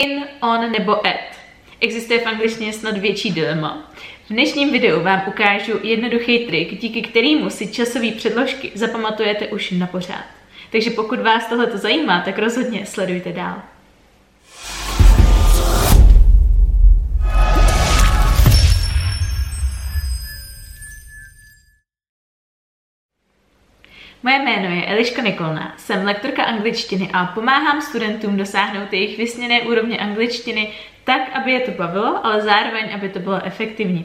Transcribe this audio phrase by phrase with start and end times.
[0.00, 1.38] In, on nebo at.
[1.80, 3.92] Existuje v angličtině snad větší dilema.
[4.26, 9.86] V dnešním videu vám ukážu jednoduchý trik, díky kterému si časové předložky zapamatujete už na
[9.86, 10.24] pořád.
[10.72, 13.62] Takže pokud vás tohle zajímá, tak rozhodně sledujte dál.
[24.24, 29.98] Moje jméno je Eliška Nikolna, jsem lektorka angličtiny a pomáhám studentům dosáhnout jejich vysněné úrovně
[29.98, 30.72] angličtiny
[31.04, 34.04] tak, aby je to bavilo, ale zároveň, aby to bylo efektivní.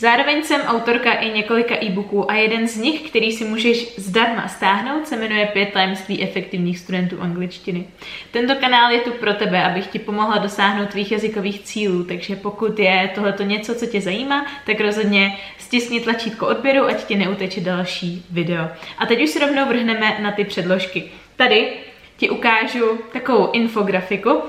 [0.00, 5.08] Zároveň jsem autorka i několika e-booků a jeden z nich, který si můžeš zdarma stáhnout,
[5.08, 7.84] se jmenuje Pět tajemství efektivních studentů angličtiny.
[8.30, 12.78] Tento kanál je tu pro tebe, abych ti pomohla dosáhnout tvých jazykových cílů, takže pokud
[12.78, 18.24] je tohleto něco, co tě zajímá, tak rozhodně stisni tlačítko odběru, ať ti neuteče další
[18.30, 18.68] video.
[18.98, 21.04] A teď už si rovnou vrhneme na ty předložky.
[21.36, 21.72] Tady
[22.16, 24.42] ti ukážu takovou infografiku,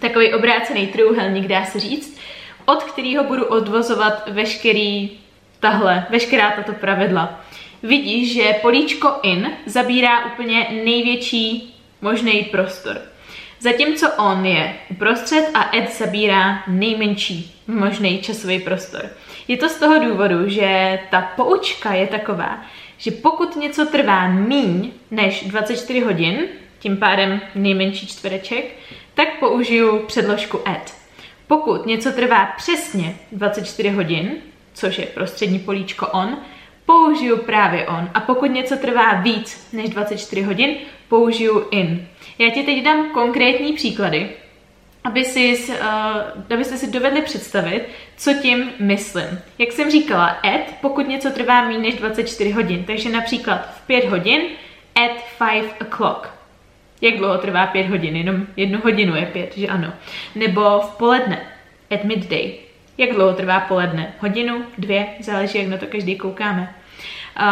[0.00, 2.20] takový obrácený trůhelník, dá se říct,
[2.64, 5.10] od kterého budu odvozovat veškerý
[5.60, 7.40] tahle, veškerá tato pravidla.
[7.82, 13.00] Vidíš, že políčko in zabírá úplně největší možný prostor.
[13.60, 19.02] Zatímco on je uprostřed a ed zabírá nejmenší možný časový prostor.
[19.48, 22.60] Je to z toho důvodu, že ta poučka je taková,
[22.98, 28.64] že pokud něco trvá míň než 24 hodin, tím pádem nejmenší čtvereček,
[29.14, 31.01] tak použiju předložku add.
[31.52, 34.32] Pokud něco trvá přesně 24 hodin,
[34.74, 36.36] což je prostřední políčko on,
[36.86, 38.10] použiju právě on.
[38.14, 40.76] A pokud něco trvá víc než 24 hodin,
[41.08, 42.08] použiju in.
[42.38, 44.30] Já ti teď dám konkrétní příklady,
[45.04, 45.76] aby si, uh,
[46.54, 49.38] abyste si dovedli představit, co tím myslím.
[49.58, 54.04] Jak jsem říkala, at, pokud něco trvá méně než 24 hodin, takže například v 5
[54.04, 54.42] hodin
[54.94, 56.41] at 5 o'clock.
[57.02, 58.16] Jak dlouho trvá pět hodin?
[58.16, 59.92] Jenom jednu hodinu je pět, že ano.
[60.34, 61.46] Nebo v poledne,
[61.90, 62.52] at midday.
[62.98, 64.14] Jak dlouho trvá poledne?
[64.18, 66.62] Hodinu, dvě, záleží, jak na to každý koukáme.
[66.62, 67.44] Uh,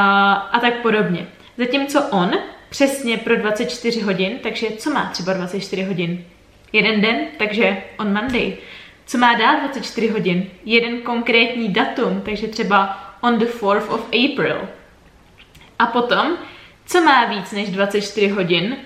[0.53, 1.27] a tak podobně.
[1.57, 2.31] Zatímco on
[2.69, 6.25] přesně pro 24 hodin, takže co má třeba 24 hodin?
[6.73, 8.57] Jeden den, takže on Monday.
[9.07, 10.47] Co má dál 24 hodin?
[10.65, 14.69] Jeden konkrétní datum, takže třeba on the 4th of April.
[15.79, 16.37] A potom,
[16.87, 18.77] co má víc než 24 hodin?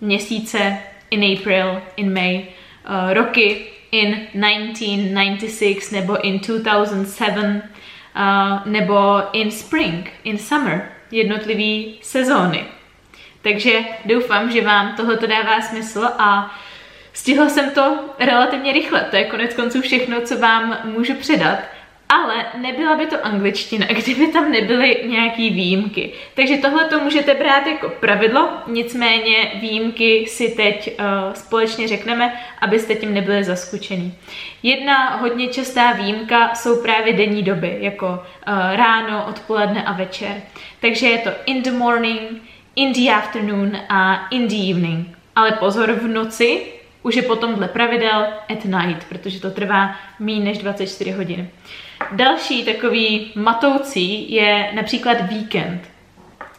[0.00, 0.78] Měsíce
[1.10, 7.62] in April, in May, uh, roky in 1996 nebo in 2007
[8.16, 12.64] uh, nebo in spring, in summer, jednotlivý sezóny.
[13.42, 16.58] Takže doufám, že vám tohle dává smysl a
[17.12, 19.00] stihla jsem to relativně rychle.
[19.10, 21.58] To je konec konců všechno, co vám můžu předat
[22.08, 26.12] ale nebyla by to angličtina, kdyby tam nebyly nějaký výjimky.
[26.34, 32.94] Takže tohle to můžete brát jako pravidlo, nicméně výjimky si teď uh, společně řekneme, abyste
[32.94, 34.14] tím nebyli zaskučený.
[34.62, 40.42] Jedna hodně častá výjimka jsou právě denní doby, jako uh, ráno, odpoledne a večer.
[40.80, 42.42] Takže je to in the morning,
[42.76, 45.18] in the afternoon a in the evening.
[45.36, 46.75] Ale pozor, v noci
[47.06, 51.48] už je potom dle pravidel at night, protože to trvá méně než 24 hodin.
[52.12, 55.80] Další takový matoucí je například víkend.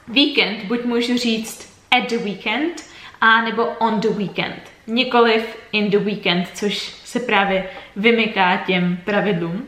[0.07, 2.83] Víkend buď můžu říct at the weekend,
[3.21, 4.61] a nebo on the weekend.
[4.87, 9.67] Nikoliv in the weekend, což se právě vymyká těm pravidlům.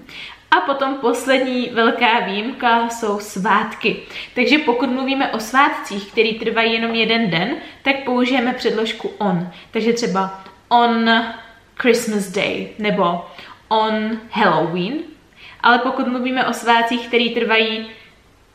[0.51, 3.97] A potom poslední velká výjimka jsou svátky.
[4.35, 9.51] Takže pokud mluvíme o svátcích, který trvají jenom jeden den, tak použijeme předložku on.
[9.71, 11.09] Takže třeba on
[11.75, 13.25] Christmas Day nebo
[13.67, 14.93] on Halloween,
[15.61, 17.87] ale pokud mluvíme o svácích, které trvají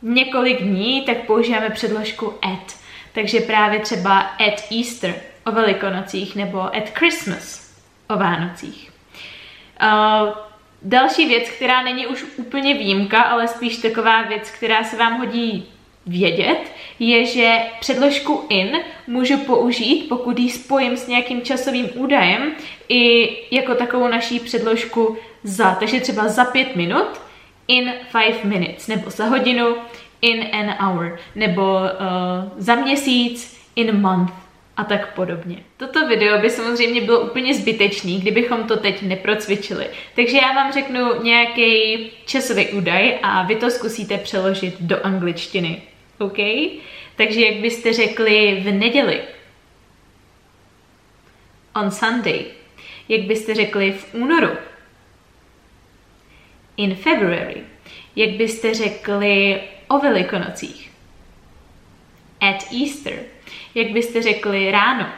[0.03, 2.77] několik dní, tak používáme předložku at.
[3.13, 5.15] Takže právě třeba at Easter
[5.47, 7.75] o velikonocích nebo at Christmas
[8.09, 8.93] o Vánocích.
[9.83, 10.29] Uh,
[10.83, 15.74] další věc, která není už úplně výjimka, ale spíš taková věc, která se vám hodí
[16.07, 18.77] vědět, je, že předložku in
[19.07, 22.53] můžu použít, pokud ji spojím s nějakým časovým údajem,
[22.89, 25.75] i jako takovou naší předložku za.
[25.75, 27.21] Takže třeba za pět minut,
[27.69, 29.77] in five minutes, nebo za hodinu,
[30.21, 34.33] in an hour, nebo uh, za měsíc, in month
[34.77, 35.57] a tak podobně.
[35.77, 39.87] Toto video by samozřejmě bylo úplně zbytečný, kdybychom to teď neprocvičili.
[40.17, 41.97] Takže já vám řeknu nějaký
[42.27, 45.83] časový údaj a vy to zkusíte přeložit do angličtiny.
[46.19, 46.39] OK?
[47.17, 49.23] Takže jak byste řekli v neděli?
[51.75, 52.45] On Sunday.
[53.09, 54.57] Jak byste řekli v únoru?
[56.77, 57.65] In February.
[58.17, 60.91] Jak byste řekli o velikonocích?
[62.41, 63.19] At Easter.
[63.75, 65.09] Jak byste řekli ráno?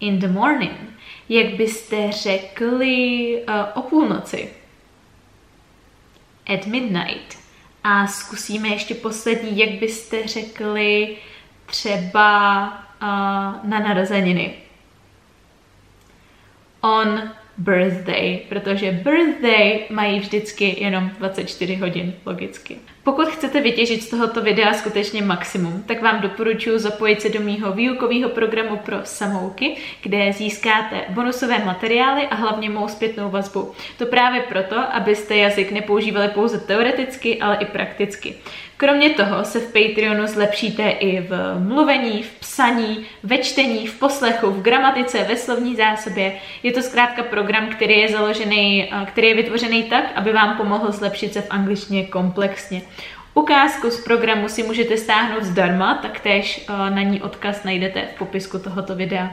[0.00, 0.98] In the morning.
[1.28, 4.52] Jak byste řekli uh, o půlnoci?
[6.54, 7.41] At midnight.
[7.84, 11.16] A zkusíme ještě poslední, jak byste řekli
[11.66, 14.54] třeba uh, na narozeniny.
[16.80, 22.78] On birthday, protože birthday mají vždycky jenom 24 hodin, logicky.
[23.04, 27.72] Pokud chcete vytěžit z tohoto videa skutečně maximum, tak vám doporučuji zapojit se do mýho
[27.72, 33.72] výukového programu pro samouky, kde získáte bonusové materiály a hlavně mou zpětnou vazbu.
[33.98, 38.34] To právě proto, abyste jazyk nepoužívali pouze teoreticky, ale i prakticky.
[38.76, 44.50] Kromě toho se v Patreonu zlepšíte i v mluvení, v psaní, ve čtení, v poslechu,
[44.50, 46.32] v gramatice, ve slovní zásobě.
[46.62, 51.32] Je to zkrátka program, který je založený, který je vytvořený tak, aby vám pomohl zlepšit
[51.32, 52.82] se v angličtině komplexně.
[53.34, 58.94] Ukázku z programu si můžete stáhnout zdarma, taktéž na ní odkaz najdete v popisku tohoto
[58.94, 59.30] videa.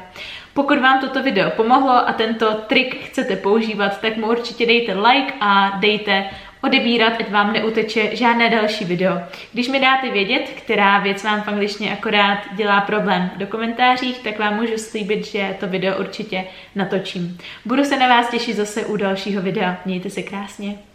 [0.53, 5.33] Pokud vám toto video pomohlo a tento trik chcete používat, tak mu určitě dejte like
[5.41, 6.25] a dejte
[6.61, 9.21] odebírat, ať vám neuteče žádné další video.
[9.53, 14.39] Když mi dáte vědět, která věc vám v angličtině akorát dělá problém do komentářích, tak
[14.39, 16.43] vám můžu slíbit, že to video určitě
[16.75, 17.37] natočím.
[17.65, 19.77] Budu se na vás těšit zase u dalšího videa.
[19.85, 20.88] Mějte se krásně.